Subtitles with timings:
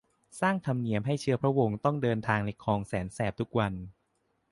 [0.41, 3.73] สร้างธรรมเนียมให้เชื้อพระวงศ์ต้องเดินทางในคลองแสนแสบทุกวัน